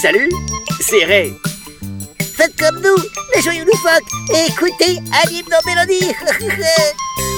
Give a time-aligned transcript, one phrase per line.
[0.00, 0.30] Salut,
[0.80, 1.32] c'est Ray.
[2.20, 2.96] Faites comme nous,
[3.34, 4.02] les joyeux loufoques,
[4.34, 6.12] et écoutez Anime dans Mélodie.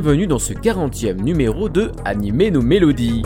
[0.00, 3.24] bienvenue dans ce 40e numéro de Animer nos mélodies.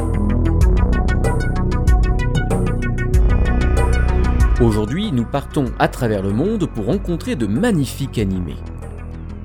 [4.59, 8.57] Aujourd'hui, nous partons à travers le monde pour rencontrer de magnifiques animés.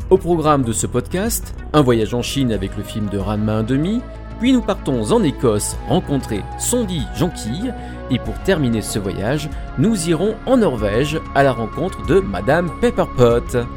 [0.09, 3.99] Au programme de ce podcast, un voyage en Chine avec le film de Ranma 1,5,
[4.39, 7.73] puis nous partons en Écosse rencontrer Sondi Jonquille,
[8.09, 13.67] et pour terminer ce voyage, nous irons en Norvège à la rencontre de Madame Pepperpot.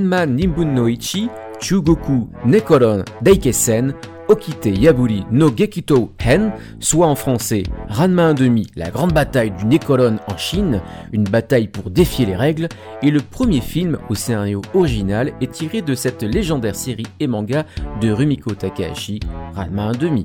[0.00, 1.28] Ranma Nimbun no Ichi,
[1.60, 3.92] Chugoku Nekoron Daikesen,
[4.28, 10.16] Okite Yaburi no Gekito Hen, soit en français Ranma 1,5, la grande bataille du Nekoron
[10.26, 10.80] en Chine,
[11.12, 12.68] une bataille pour défier les règles,
[13.02, 17.66] est le premier film au scénario original et tiré de cette légendaire série et manga
[18.00, 19.20] de Rumiko Takahashi,
[19.54, 20.24] Ranma 1,5.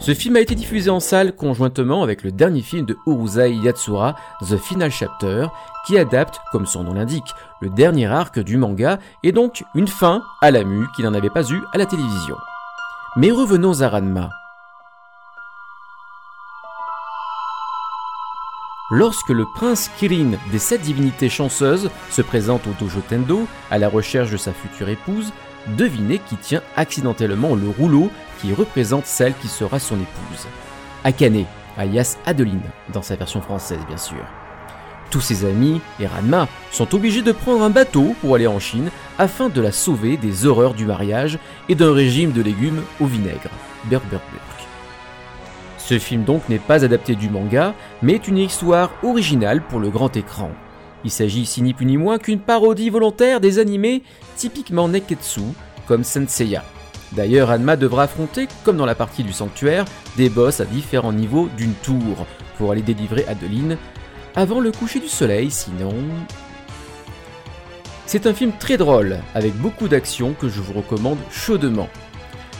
[0.00, 4.14] Ce film a été diffusé en salle conjointement avec le dernier film de Urusei Yatsura,
[4.48, 5.48] The Final Chapter,
[5.88, 10.22] qui adapte, comme son nom l'indique, le dernier arc du manga et donc une fin
[10.40, 12.36] à la mue qu'il n'en avait pas eu à la télévision.
[13.16, 14.30] Mais revenons à Ranma.
[18.90, 23.88] Lorsque le prince Kirin des sept divinités chanceuses se présente au dojo Tendo à la
[23.88, 25.32] recherche de sa future épouse,
[25.76, 30.46] devinez qui tient accidentellement le rouleau qui représente celle qui sera son épouse.
[31.04, 31.44] Akane,
[31.76, 34.24] alias Adeline, dans sa version française bien sûr.
[35.10, 38.90] Tous ses amis et Ranma sont obligés de prendre un bateau pour aller en Chine
[39.18, 41.38] afin de la sauver des horreurs du mariage
[41.68, 43.50] et d'un régime de légumes au vinaigre.
[43.84, 44.22] Burk, burk.
[45.78, 49.88] Ce film donc n'est pas adapté du manga, mais est une histoire originale pour le
[49.88, 50.50] grand écran.
[51.04, 54.02] Il s'agit ici ni plus ni moins qu'une parodie volontaire des animés
[54.36, 55.40] typiquement Neketsu,
[55.86, 56.62] comme Senseiya.
[57.12, 59.86] D'ailleurs, Anma devra affronter, comme dans la partie du sanctuaire,
[60.18, 62.26] des boss à différents niveaux d'une tour
[62.58, 63.78] pour aller délivrer Adeline
[64.38, 65.92] avant le coucher du soleil, sinon...
[68.06, 71.88] C'est un film très drôle, avec beaucoup d'action que je vous recommande chaudement.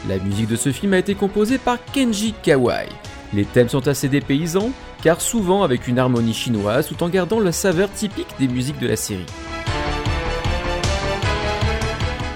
[0.08, 2.88] La musique de ce film a été composée par Kenji Kawai.
[3.32, 4.72] Les thèmes sont assez dépaysants,
[5.04, 8.88] car souvent avec une harmonie chinoise tout en gardant la saveur typique des musiques de
[8.88, 9.26] la série.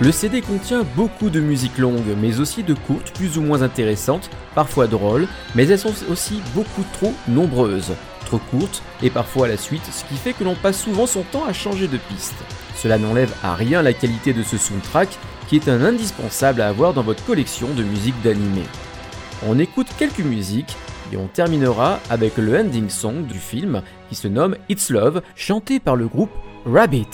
[0.00, 4.31] Le CD contient beaucoup de musiques longues, mais aussi de courtes, plus ou moins intéressantes,
[4.54, 5.26] parfois drôles,
[5.56, 7.92] mais elles sont aussi beaucoup trop nombreuses,
[8.32, 11.22] trop courtes et parfois à la suite, ce qui fait que l'on passe souvent son
[11.22, 12.34] temps à changer de piste.
[12.76, 15.09] Cela n'enlève à rien la qualité de ce soundtrack,
[15.48, 18.62] qui est un indispensable à avoir dans votre collection de musique d'animé.
[19.47, 20.76] On écoute quelques musiques
[21.12, 25.78] et on terminera avec le ending song du film qui se nomme It's Love, chanté
[25.78, 26.32] par le groupe
[26.64, 27.09] Rabbit.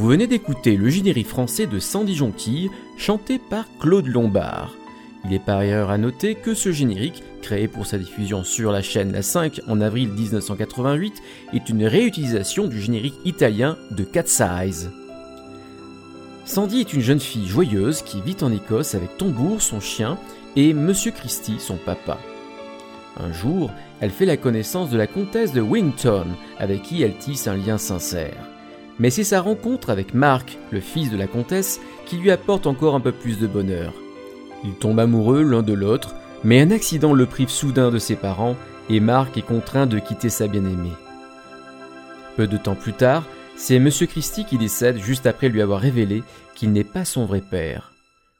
[0.00, 4.72] Venez d'écouter le générique français de Sandy Jonquille, chanté par Claude Lombard.
[5.24, 8.82] Il est par ailleurs à noter que ce générique, créé pour sa diffusion sur la
[8.82, 14.88] chaîne La 5 en avril 1988, est une réutilisation du générique italien de Cat's Eyes.
[16.44, 20.18] Sandy est une jeune fille joyeuse qui vit en Écosse avec Tombour, son chien,
[20.56, 22.18] et Monsieur Christie, son papa.
[23.20, 26.26] Un jour, elle fait la connaissance de la comtesse de Wington,
[26.58, 28.51] avec qui elle tisse un lien sincère.
[28.98, 32.94] Mais c'est sa rencontre avec Mark, le fils de la comtesse, qui lui apporte encore
[32.94, 33.94] un peu plus de bonheur.
[34.64, 38.56] Ils tombent amoureux l'un de l'autre, mais un accident le prive soudain de ses parents
[38.88, 40.92] et Mark est contraint de quitter sa bien-aimée.
[42.36, 43.24] Peu de temps plus tard,
[43.56, 43.90] c'est M.
[43.90, 46.22] Christie qui décède juste après lui avoir révélé
[46.54, 47.92] qu'il n'est pas son vrai père.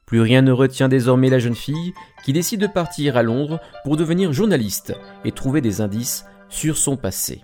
[0.06, 3.96] Plus rien ne retient désormais la jeune fille qui décide de partir à Londres pour
[3.96, 7.42] devenir journaliste et trouver des indices sur son passé.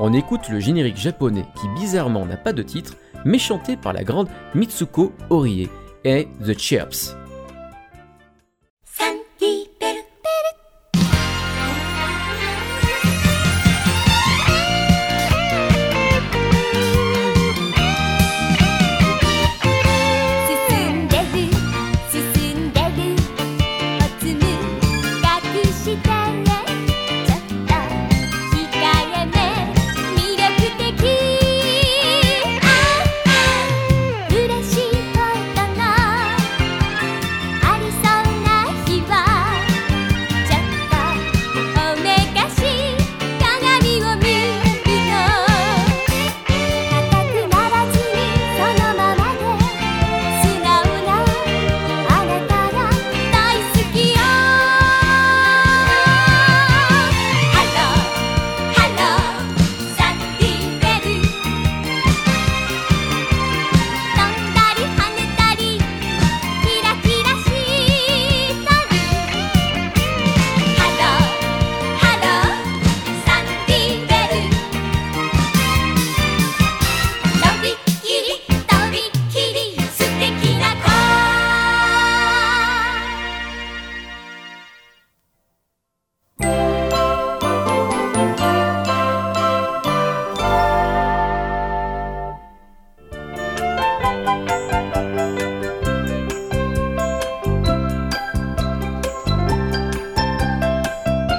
[0.00, 4.04] On écoute le générique japonais qui bizarrement n'a pas de titre, mais chanté par la
[4.04, 5.68] grande Mitsuko Orie
[6.04, 7.21] et The Chirps.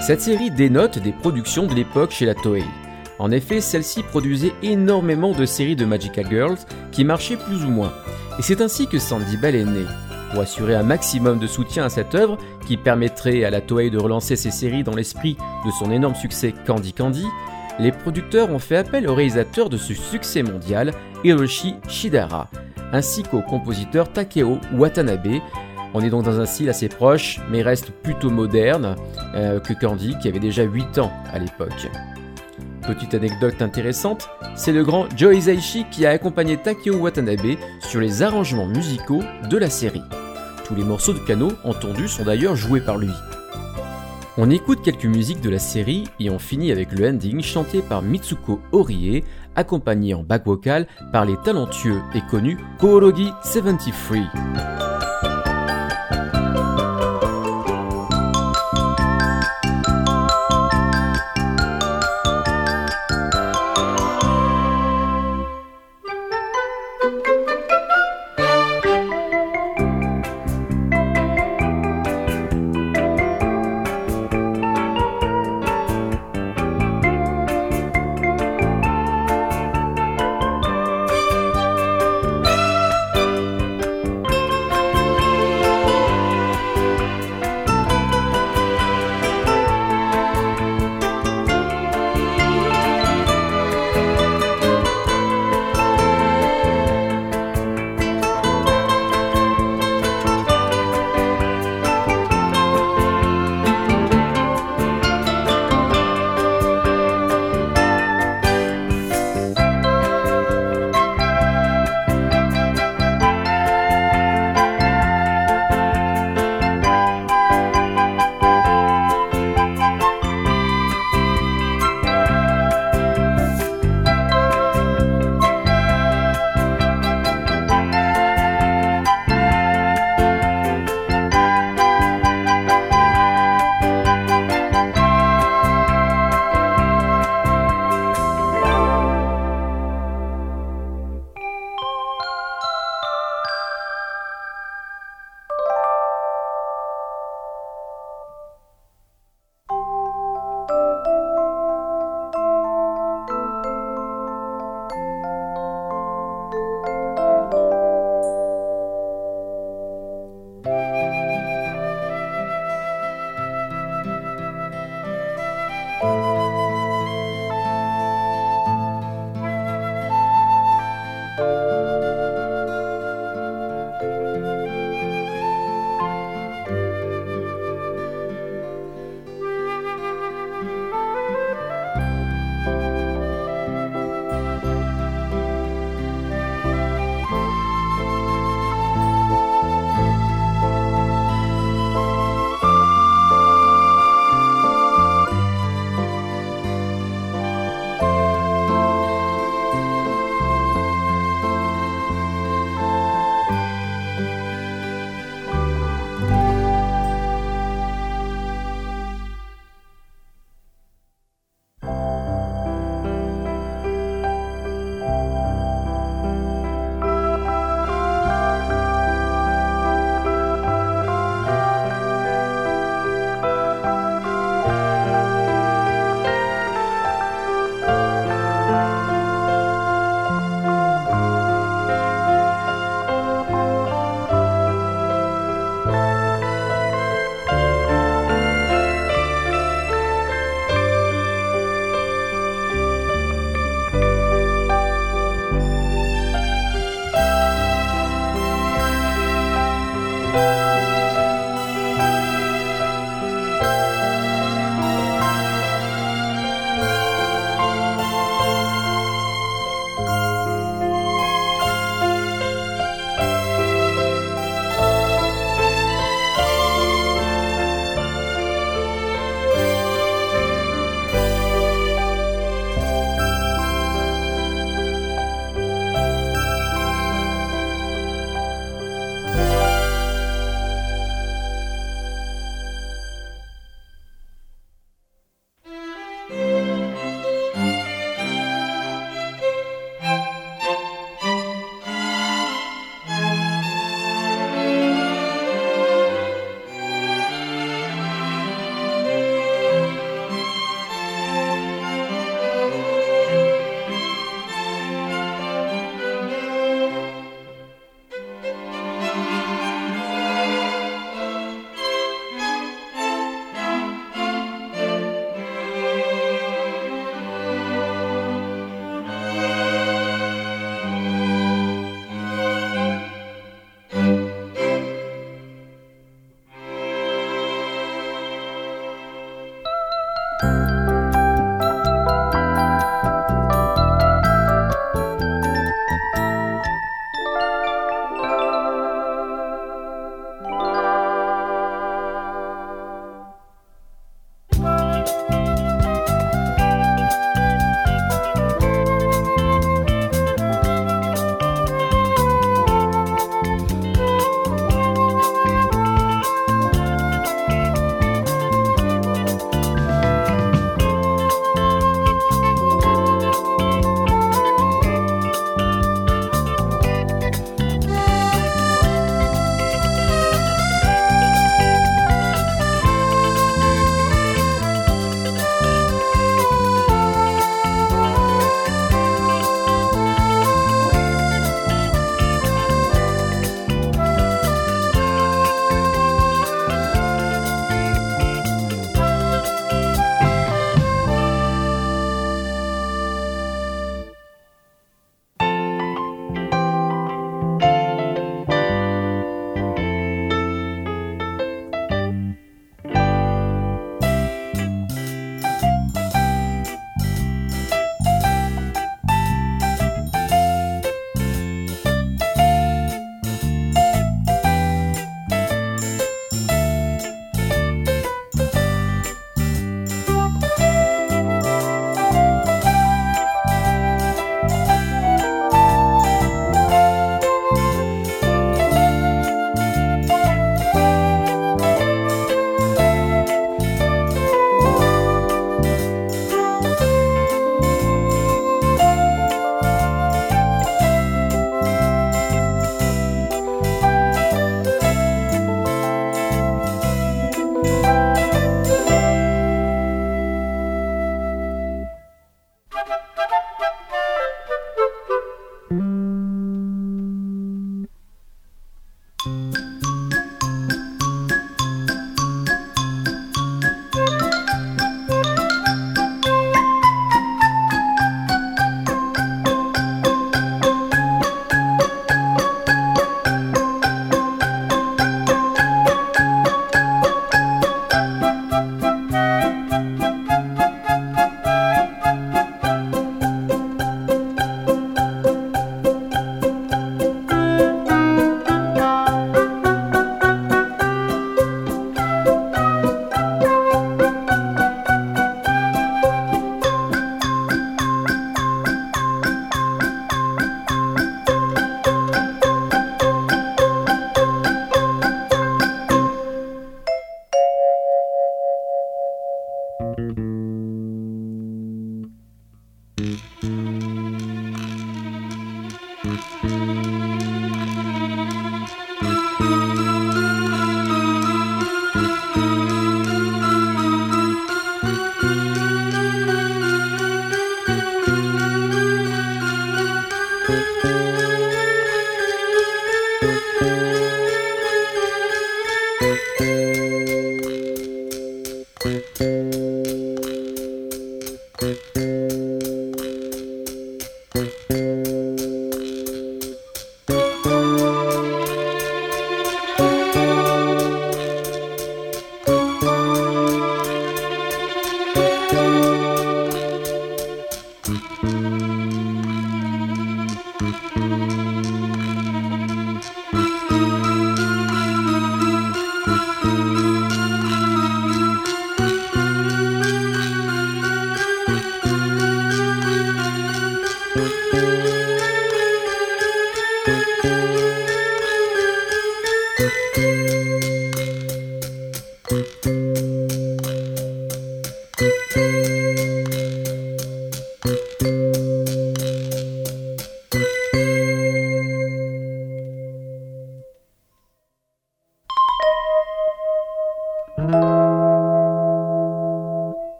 [0.00, 2.64] Cette série dénote des productions de l'époque chez la Toei.
[3.18, 6.56] En effet, celle-ci produisait énormément de séries de Magical Girls
[6.90, 7.92] qui marchaient plus ou moins.
[8.38, 9.84] Et c'est ainsi que Sandy Bell est née.
[10.30, 13.98] Pour assurer un maximum de soutien à cette œuvre, qui permettrait à la Toei de
[13.98, 15.36] relancer ses séries dans l'esprit
[15.66, 17.26] de son énorme succès Candy Candy,
[17.78, 22.48] les producteurs ont fait appel au réalisateur de ce succès mondial, Hiroshi Shidara,
[22.92, 25.40] ainsi qu'au compositeur Takeo Watanabe,
[25.94, 28.96] on est donc dans un style assez proche, mais reste plutôt moderne
[29.34, 31.88] euh, que Candy, qui avait déjà 8 ans à l'époque.
[32.82, 38.22] Petite anecdote intéressante, c'est le grand Joe Hisaishi qui a accompagné Takeo Watanabe sur les
[38.22, 40.02] arrangements musicaux de la série.
[40.64, 43.10] Tous les morceaux de piano entendus sont d'ailleurs joués par lui.
[44.38, 48.00] On écoute quelques musiques de la série et on finit avec le ending chanté par
[48.00, 49.24] Mitsuko Orie,
[49.56, 54.89] accompagné en back vocal par les talentueux et connus Korogi 73.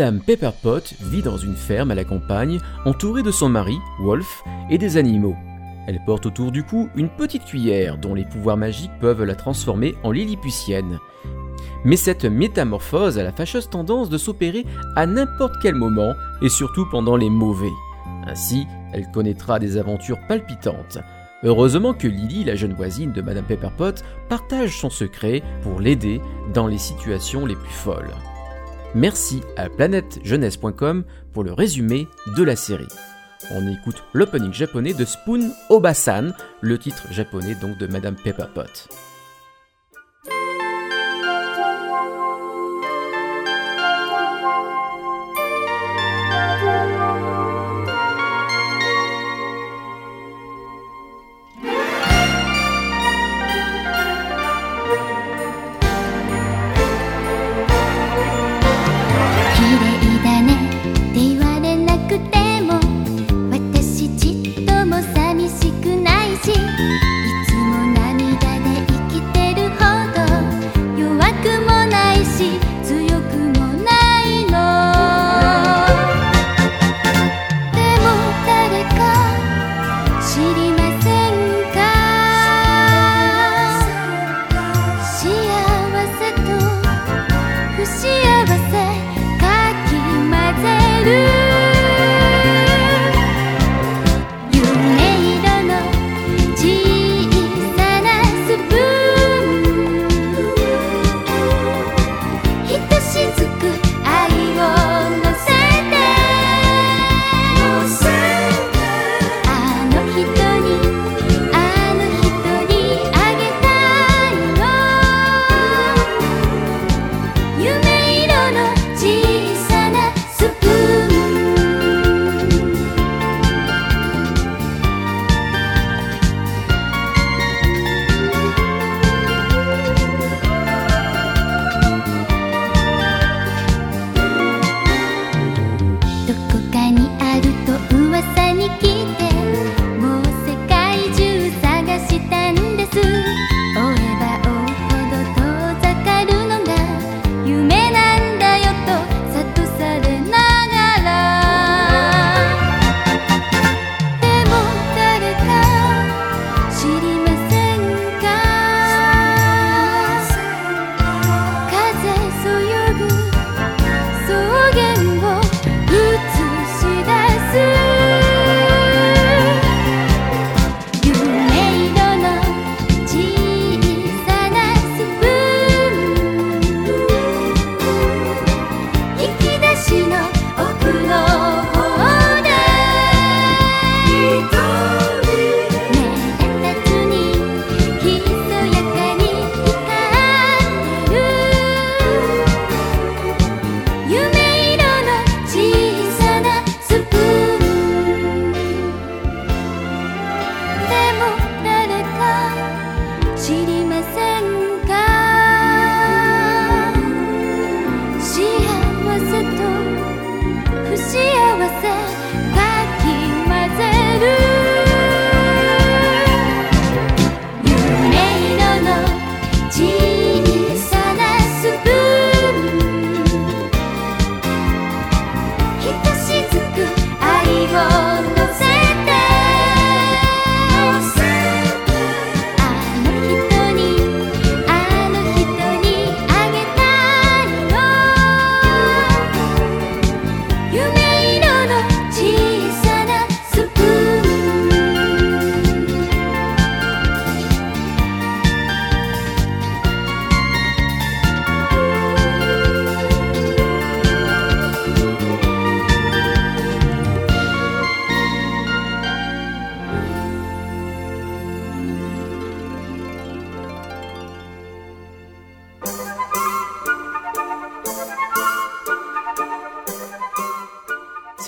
[0.00, 4.78] Madame Pepperpot vit dans une ferme à la campagne, entourée de son mari, Wolf, et
[4.78, 5.36] des animaux.
[5.86, 9.94] Elle porte autour du cou une petite cuillère dont les pouvoirs magiques peuvent la transformer
[10.02, 10.98] en lilliputienne.
[11.84, 14.64] Mais cette métamorphose a la fâcheuse tendance de s'opérer
[14.96, 17.68] à n'importe quel moment, et surtout pendant les mauvais.
[18.26, 20.96] Ainsi, elle connaîtra des aventures palpitantes.
[21.42, 26.22] Heureusement que Lily, la jeune voisine de Madame Pepperpot, partage son secret pour l'aider
[26.54, 28.14] dans les situations les plus folles.
[28.94, 32.88] Merci à planètejeunesse.com pour le résumé de la série.
[33.52, 38.88] On écoute l'opening japonais de Spoon Obasan, le titre japonais donc de Madame Pepperpot.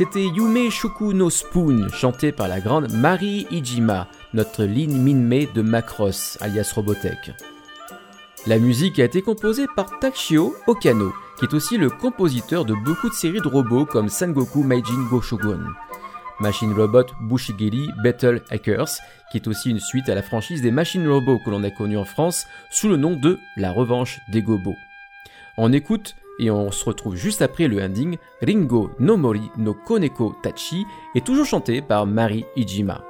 [0.03, 5.63] C'était Yume Shuku no Spoon, chanté par la grande Mari Ijima, notre Lin Minmei de
[5.63, 7.31] Macross, alias Robotech.
[8.49, 13.11] La musique a été composée par Takshio Okano, qui est aussi le compositeur de beaucoup
[13.11, 15.69] de séries de robots comme Sangoku Meijin Go Shogun,
[16.41, 18.99] Machine Robot Bushigiri Battle Hackers,
[19.31, 21.97] qui est aussi une suite à la franchise des Machine Robots que l'on a connue
[21.97, 24.77] en France sous le nom de La Revanche des Gobos.
[25.57, 30.35] On écoute et on se retrouve juste après le ending Ringo no Mori no Koneko
[30.43, 33.05] Tachi est toujours chanté par Mari Ijima.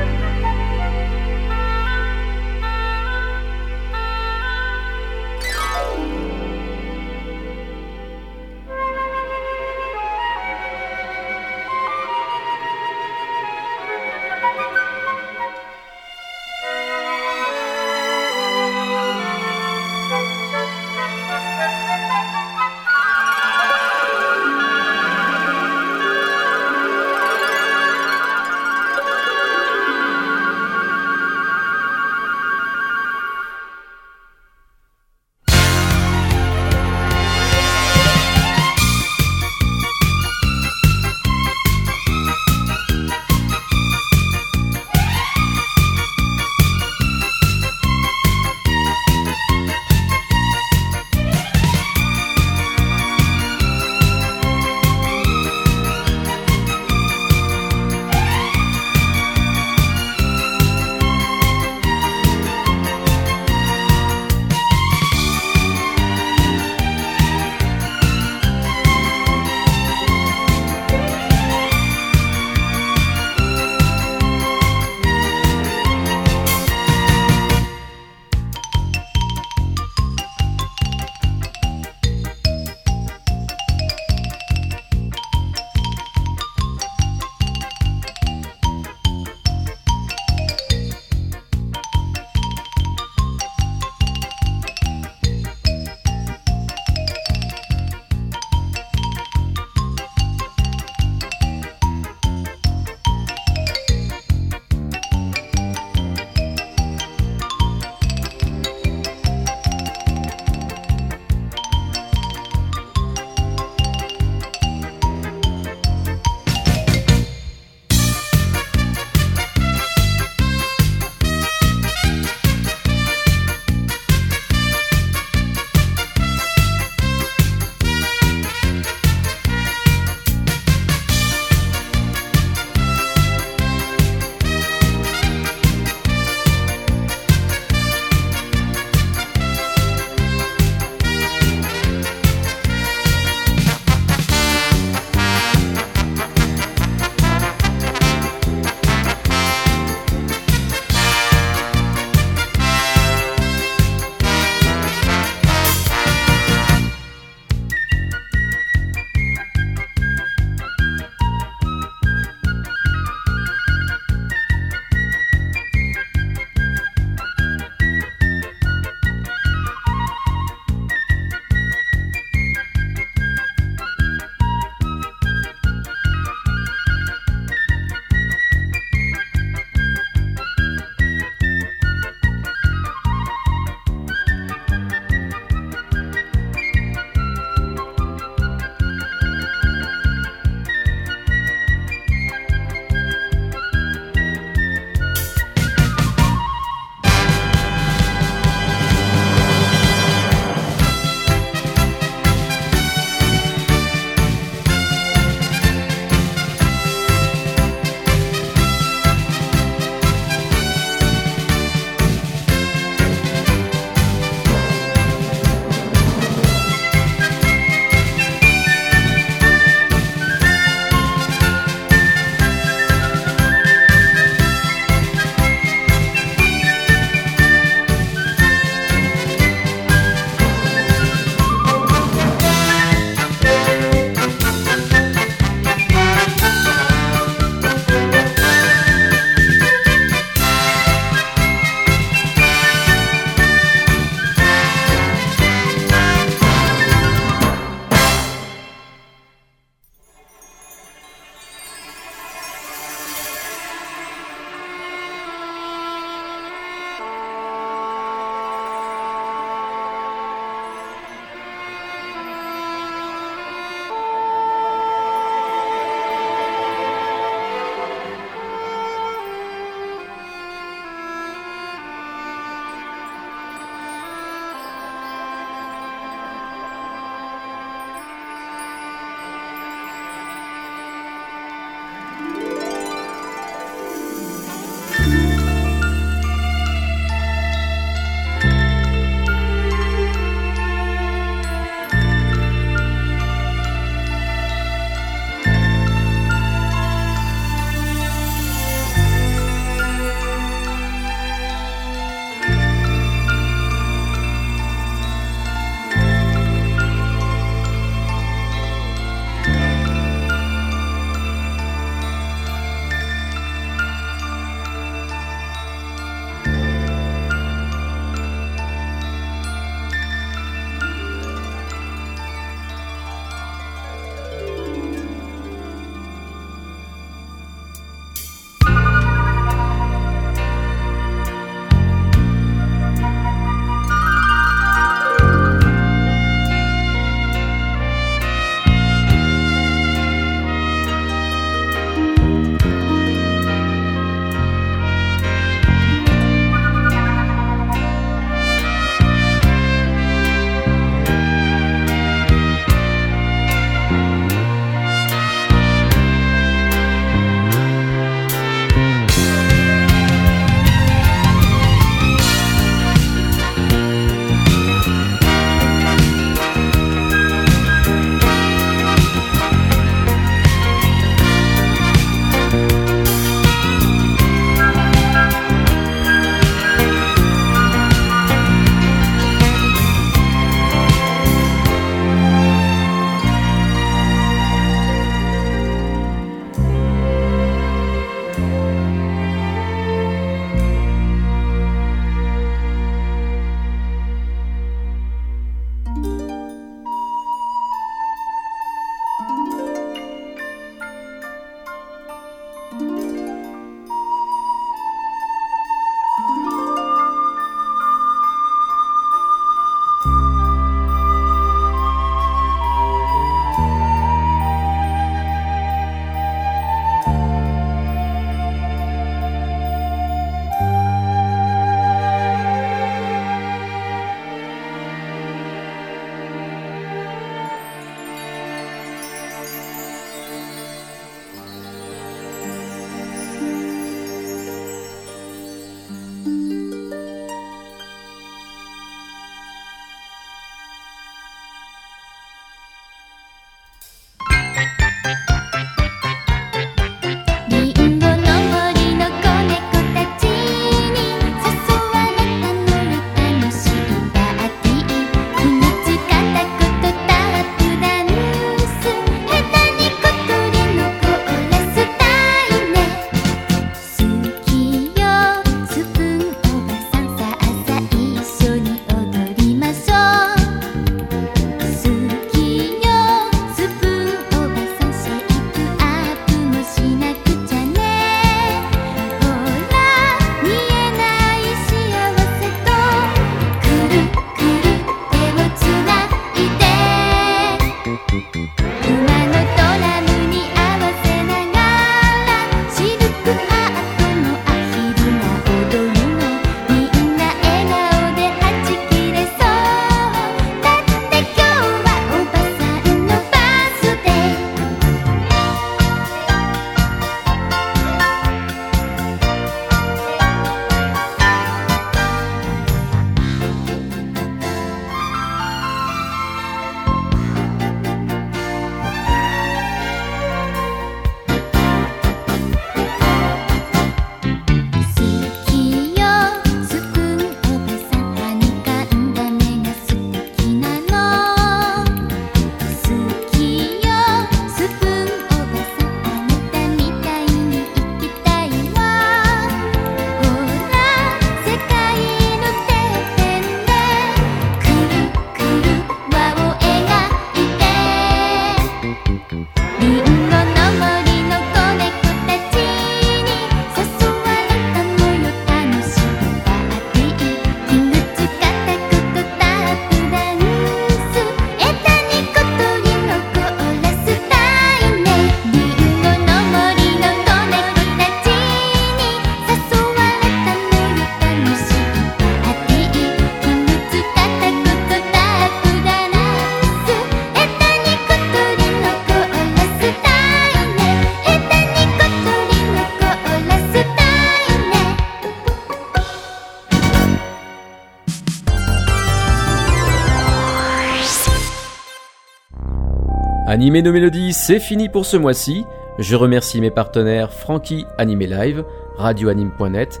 [593.60, 595.66] Animé nos mélodies, c'est fini pour ce mois-ci.
[595.98, 598.64] Je remercie mes partenaires Frankie Animé Live,
[598.96, 600.00] radioanime.net,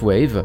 [0.00, 0.44] Wave.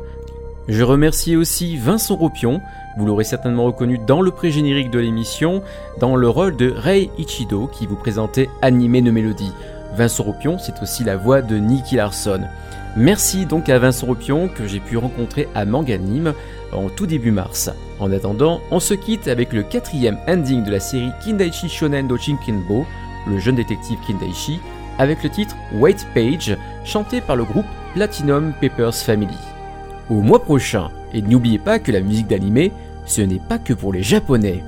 [0.67, 2.61] Je remercie aussi Vincent Ropion,
[2.97, 5.61] vous l'aurez certainement reconnu dans le pré-générique de l'émission,
[5.99, 9.53] dans le rôle de Rei Ichido qui vous présentait Animé nos mélodies.
[9.95, 12.41] Vincent Ropion, c'est aussi la voix de Nicky Larson.
[12.97, 16.33] Merci donc à Vincent Ropion que j'ai pu rencontrer à Manganime
[16.73, 17.69] en tout début mars.
[17.99, 22.17] En attendant, on se quitte avec le quatrième ending de la série Kindaichi Shonen do
[23.27, 24.59] le jeune détective Kindaichi,
[24.99, 29.37] avec le titre White Page, chanté par le groupe Platinum Papers Family.
[30.09, 32.71] Au mois prochain, et n'oubliez pas que la musique d'animé,
[33.05, 34.63] ce n'est pas que pour les japonais.